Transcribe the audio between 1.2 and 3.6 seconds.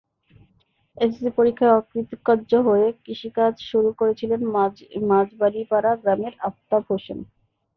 পরীক্ষায় অকৃতকার্য হয়ে কৃষিকাজ